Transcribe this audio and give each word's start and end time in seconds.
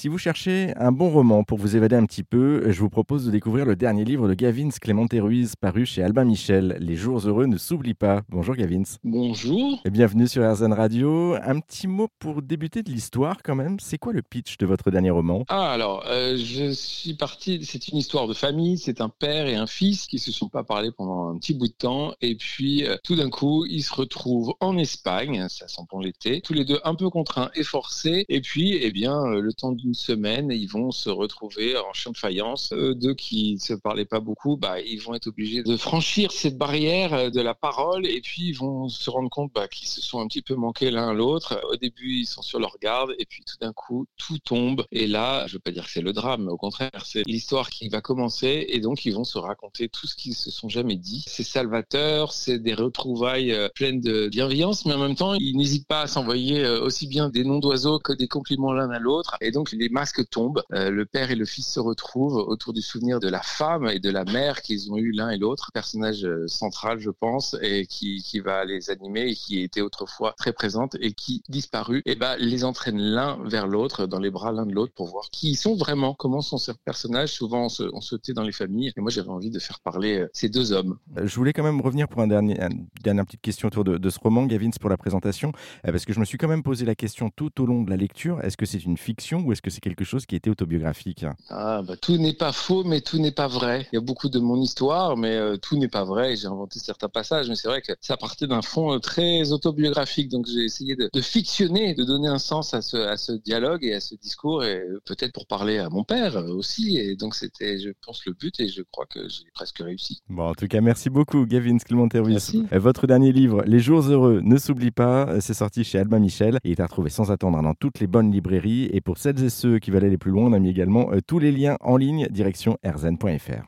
Si 0.00 0.08
vous 0.08 0.16
cherchez 0.16 0.72
un 0.76 0.92
bon 0.92 1.10
roman 1.10 1.44
pour 1.44 1.58
vous 1.58 1.76
évader 1.76 1.94
un 1.94 2.06
petit 2.06 2.22
peu, 2.22 2.72
je 2.72 2.80
vous 2.80 2.88
propose 2.88 3.26
de 3.26 3.30
découvrir 3.30 3.66
le 3.66 3.76
dernier 3.76 4.02
livre 4.02 4.28
de 4.28 4.32
Gavin 4.32 4.70
Clémenté 4.70 5.20
Ruiz, 5.20 5.56
paru 5.56 5.84
chez 5.84 6.02
Albin 6.02 6.24
Michel. 6.24 6.78
Les 6.80 6.96
jours 6.96 7.18
heureux 7.18 7.44
ne 7.44 7.58
s'oublient 7.58 7.92
pas. 7.92 8.22
Bonjour 8.30 8.56
Gavin. 8.56 8.84
Bonjour. 9.04 9.78
Et 9.84 9.90
bienvenue 9.90 10.26
sur 10.26 10.42
RZN 10.50 10.72
Radio. 10.72 11.34
Un 11.42 11.60
petit 11.60 11.86
mot 11.86 12.08
pour 12.18 12.40
débuter 12.40 12.82
de 12.82 12.90
l'histoire 12.90 13.42
quand 13.44 13.54
même. 13.54 13.78
C'est 13.78 13.98
quoi 13.98 14.14
le 14.14 14.22
pitch 14.22 14.56
de 14.56 14.64
votre 14.64 14.90
dernier 14.90 15.10
roman? 15.10 15.44
Ah 15.48 15.70
alors, 15.70 16.06
euh, 16.06 16.34
je 16.38 16.72
suis 16.72 17.12
parti, 17.12 17.62
c'est 17.66 17.88
une 17.88 17.98
histoire 17.98 18.26
de 18.26 18.32
famille, 18.32 18.78
c'est 18.78 19.02
un 19.02 19.10
père 19.10 19.48
et 19.48 19.56
un 19.56 19.66
fils 19.66 20.06
qui 20.06 20.18
se 20.18 20.32
sont 20.32 20.48
pas 20.48 20.64
parlé 20.64 20.92
pendant 20.92 21.28
un 21.28 21.36
petit 21.36 21.52
bout 21.52 21.68
de 21.68 21.74
temps 21.74 22.14
et 22.22 22.36
puis 22.36 22.86
euh, 22.86 22.96
tout 23.04 23.16
d'un 23.16 23.28
coup, 23.28 23.66
ils 23.66 23.82
se 23.82 23.92
retrouvent 23.92 24.54
en 24.60 24.78
Espagne, 24.78 25.46
ça 25.50 25.68
sent 25.68 25.82
bon 25.90 26.00
l'été, 26.00 26.40
tous 26.40 26.54
les 26.54 26.64
deux 26.64 26.80
un 26.84 26.94
peu 26.94 27.10
contraints 27.10 27.50
et 27.54 27.64
forcés 27.64 28.24
et 28.30 28.40
puis 28.40 28.78
eh 28.80 28.92
bien 28.92 29.26
euh, 29.26 29.42
le 29.42 29.52
temps 29.52 29.72
d'une 29.72 29.89
semaine, 29.94 30.50
ils 30.50 30.68
vont 30.68 30.90
se 30.90 31.10
retrouver 31.10 31.76
en 31.76 31.92
champ 31.92 32.10
de 32.10 32.16
faïence. 32.16 32.72
Eux 32.72 32.94
deux 32.94 33.14
qui 33.14 33.58
se 33.58 33.74
parlaient 33.74 34.04
pas 34.04 34.20
beaucoup, 34.20 34.56
bah, 34.56 34.80
ils 34.80 35.00
vont 35.00 35.14
être 35.14 35.28
obligés 35.28 35.62
de 35.62 35.76
franchir 35.76 36.32
cette 36.32 36.58
barrière 36.58 37.14
euh, 37.14 37.30
de 37.30 37.40
la 37.40 37.54
parole 37.54 38.06
et 38.06 38.20
puis 38.20 38.48
ils 38.48 38.56
vont 38.56 38.88
se 38.88 39.10
rendre 39.10 39.30
compte 39.30 39.52
bah, 39.54 39.68
qu'ils 39.68 39.88
se 39.88 40.00
sont 40.00 40.20
un 40.20 40.26
petit 40.26 40.42
peu 40.42 40.54
manqués 40.54 40.90
l'un 40.90 41.12
l'autre. 41.12 41.60
Au 41.70 41.76
début, 41.76 42.20
ils 42.20 42.26
sont 42.26 42.42
sur 42.42 42.58
leur 42.58 42.76
garde 42.80 43.14
et 43.18 43.26
puis 43.26 43.42
tout 43.44 43.56
d'un 43.60 43.72
coup, 43.72 44.06
tout 44.16 44.38
tombe. 44.38 44.84
Et 44.92 45.06
là, 45.06 45.46
je 45.46 45.54
veux 45.54 45.58
pas 45.60 45.70
dire 45.70 45.84
que 45.84 45.90
c'est 45.90 46.00
le 46.00 46.12
drame, 46.12 46.48
au 46.48 46.56
contraire, 46.56 47.04
c'est 47.04 47.22
l'histoire 47.26 47.70
qui 47.70 47.88
va 47.88 48.00
commencer 48.00 48.66
et 48.68 48.80
donc 48.80 49.04
ils 49.04 49.14
vont 49.14 49.24
se 49.24 49.38
raconter 49.38 49.88
tout 49.88 50.06
ce 50.06 50.14
qu'ils 50.16 50.34
se 50.34 50.50
sont 50.50 50.68
jamais 50.68 50.96
dit. 50.96 51.24
C'est 51.26 51.42
salvateur, 51.42 52.32
c'est 52.32 52.58
des 52.58 52.74
retrouvailles 52.74 53.52
euh, 53.52 53.68
pleines 53.74 54.00
de 54.00 54.28
bienveillance, 54.28 54.86
mais 54.86 54.94
en 54.94 54.98
même 54.98 55.14
temps, 55.14 55.34
ils 55.34 55.56
n'hésitent 55.56 55.86
pas 55.86 56.02
à 56.02 56.06
s'envoyer 56.06 56.64
euh, 56.64 56.82
aussi 56.82 57.06
bien 57.06 57.28
des 57.28 57.44
noms 57.44 57.58
d'oiseaux 57.58 57.98
que 57.98 58.12
des 58.12 58.28
compliments 58.28 58.72
l'un 58.72 58.90
à 58.90 58.98
l'autre. 58.98 59.36
Et 59.40 59.50
donc 59.50 59.72
les 59.80 59.88
masques 59.88 60.28
tombent, 60.28 60.62
euh, 60.72 60.90
le 60.90 61.06
père 61.06 61.30
et 61.30 61.34
le 61.34 61.46
fils 61.46 61.66
se 61.66 61.80
retrouvent 61.80 62.36
autour 62.36 62.72
du 62.72 62.82
souvenir 62.82 63.18
de 63.18 63.28
la 63.28 63.40
femme 63.40 63.88
et 63.88 63.98
de 63.98 64.10
la 64.10 64.24
mère 64.24 64.60
qu'ils 64.60 64.92
ont 64.92 64.98
eu 64.98 65.10
l'un 65.10 65.30
et 65.30 65.38
l'autre. 65.38 65.70
Personnage 65.72 66.24
euh, 66.24 66.46
central, 66.46 67.00
je 67.00 67.10
pense, 67.10 67.56
et 67.62 67.86
qui, 67.86 68.22
qui 68.22 68.40
va 68.40 68.64
les 68.64 68.90
animer 68.90 69.30
et 69.30 69.34
qui 69.34 69.62
était 69.62 69.80
autrefois 69.80 70.34
très 70.36 70.52
présente 70.52 70.96
et 71.00 71.12
qui 71.12 71.42
disparut, 71.48 72.02
et 72.04 72.14
ben 72.14 72.36
les 72.38 72.64
entraîne 72.64 73.00
l'un 73.00 73.38
vers 73.44 73.66
l'autre, 73.66 74.06
dans 74.06 74.18
les 74.20 74.30
bras 74.30 74.52
l'un 74.52 74.66
de 74.66 74.74
l'autre 74.74 74.92
pour 74.94 75.08
voir 75.08 75.30
qui 75.32 75.50
ils 75.50 75.56
sont 75.56 75.74
vraiment, 75.74 76.14
comment 76.14 76.42
sont 76.42 76.58
ces 76.58 76.74
personnages. 76.84 77.32
Souvent 77.32 77.68
on 77.92 78.00
se, 78.00 78.16
tait 78.16 78.34
dans 78.34 78.42
les 78.42 78.52
familles. 78.52 78.92
Et 78.96 79.00
moi 79.00 79.10
j'avais 79.10 79.30
envie 79.30 79.50
de 79.50 79.58
faire 79.58 79.80
parler 79.80 80.18
euh, 80.18 80.30
ces 80.34 80.50
deux 80.50 80.72
hommes. 80.72 80.98
Je 81.16 81.34
voulais 81.36 81.54
quand 81.54 81.64
même 81.64 81.80
revenir 81.80 82.06
pour 82.06 82.20
un 82.20 82.26
dernier, 82.26 82.60
une 82.60 82.86
dernière 83.02 83.24
petite 83.24 83.40
question 83.40 83.68
autour 83.68 83.84
de, 83.84 84.10
ce 84.10 84.18
roman, 84.18 84.44
Gavin, 84.44 84.70
pour 84.78 84.90
la 84.90 84.98
présentation, 84.98 85.52
parce 85.82 86.04
que 86.04 86.12
je 86.12 86.20
me 86.20 86.24
suis 86.26 86.36
quand 86.36 86.48
même 86.48 86.62
posé 86.62 86.84
la 86.84 86.94
question 86.94 87.30
tout 87.34 87.62
au 87.62 87.66
long 87.66 87.82
de 87.82 87.90
la 87.90 87.96
lecture 87.96 88.40
est-ce 88.42 88.56
que 88.56 88.66
c'est 88.66 88.84
une 88.84 88.96
fiction 88.96 89.40
ou 89.40 89.52
est-ce 89.52 89.62
que 89.62 89.69
c'est 89.70 89.80
quelque 89.80 90.04
chose 90.04 90.26
qui 90.26 90.36
était 90.36 90.50
autobiographique 90.50 91.24
Ah, 91.48 91.82
bah, 91.82 91.96
tout 91.96 92.16
n'est 92.16 92.32
pas 92.34 92.52
faux, 92.52 92.84
mais 92.84 93.00
tout 93.00 93.18
n'est 93.18 93.32
pas 93.32 93.48
vrai. 93.48 93.86
Il 93.92 93.96
y 93.96 93.98
a 93.98 94.02
beaucoup 94.02 94.28
de 94.28 94.38
mon 94.38 94.60
histoire, 94.60 95.16
mais 95.16 95.36
euh, 95.36 95.56
tout 95.56 95.76
n'est 95.76 95.88
pas 95.88 96.04
vrai. 96.04 96.36
J'ai 96.36 96.46
inventé 96.46 96.78
certains 96.78 97.08
passages, 97.08 97.48
mais 97.48 97.54
c'est 97.56 97.68
vrai 97.68 97.82
que 97.82 97.92
ça 98.00 98.16
partait 98.16 98.46
d'un 98.46 98.62
fond 98.62 98.94
euh, 98.94 98.98
très 98.98 99.52
autobiographique. 99.52 100.28
Donc 100.28 100.46
j'ai 100.46 100.64
essayé 100.64 100.96
de, 100.96 101.08
de 101.12 101.20
fictionner, 101.20 101.94
de 101.94 102.04
donner 102.04 102.28
un 102.28 102.38
sens 102.38 102.74
à 102.74 102.82
ce, 102.82 102.96
à 102.96 103.16
ce 103.16 103.32
dialogue 103.32 103.84
et 103.84 103.94
à 103.94 104.00
ce 104.00 104.14
discours, 104.14 104.64
et 104.64 104.78
euh, 104.80 105.00
peut-être 105.04 105.32
pour 105.32 105.46
parler 105.46 105.78
à 105.78 105.88
mon 105.88 106.04
père 106.04 106.36
euh, 106.36 106.48
aussi. 106.48 106.98
Et 106.98 107.16
donc 107.16 107.34
c'était, 107.34 107.78
je 107.78 107.90
pense, 108.04 108.24
le 108.26 108.32
but, 108.32 108.58
et 108.60 108.68
je 108.68 108.82
crois 108.90 109.06
que 109.06 109.28
j'ai 109.28 109.44
presque 109.54 109.78
réussi. 109.78 110.20
Bon, 110.28 110.48
en 110.48 110.54
tout 110.54 110.66
cas, 110.66 110.80
merci 110.80 111.10
beaucoup, 111.10 111.46
Gavin. 111.46 111.76
Euh, 111.92 112.78
Votre 112.78 113.06
dernier 113.06 113.32
livre, 113.32 113.62
Les 113.66 113.78
jours 113.80 114.00
heureux, 114.02 114.40
ne 114.42 114.56
s'oublie 114.56 114.90
pas, 114.90 115.40
c'est 115.40 115.54
sorti 115.54 115.84
chez 115.84 115.98
Albin 115.98 116.18
Michel 116.18 116.58
et 116.64 116.72
est 116.72 116.80
à 116.80 116.84
retrouver 116.86 117.10
sans 117.10 117.30
attendre 117.30 117.60
dans 117.62 117.74
toutes 117.74 118.00
les 118.00 118.06
bonnes 118.06 118.30
librairies. 118.32 118.88
Et 118.92 119.00
pour 119.00 119.18
celles 119.18 119.42
et 119.42 119.50
ceux 119.50 119.59
qui 119.80 119.90
veulent 119.90 120.04
aller 120.04 120.18
plus 120.18 120.30
loin, 120.30 120.44
on 120.44 120.52
a 120.52 120.58
mis 120.58 120.70
également 120.70 121.12
euh, 121.12 121.20
tous 121.26 121.38
les 121.38 121.52
liens 121.52 121.76
en 121.80 121.96
ligne 121.96 122.26
direction 122.30 122.78
rzn.fr. 122.84 123.64